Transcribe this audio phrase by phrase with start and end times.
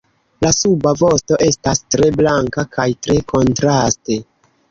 [0.43, 4.19] La suba vosto estas tre blanka kaj tre kontraste.